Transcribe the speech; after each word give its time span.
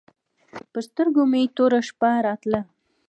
پر 0.71 0.81
سترګو 0.87 1.23
مې 1.31 1.41
توره 1.55 1.79
شپه 1.87 2.09
راتله. 2.25 2.61